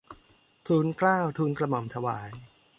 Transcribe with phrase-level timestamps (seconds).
[0.67, 2.29] ทูลเกล้าทูลกระหม่อมถวาย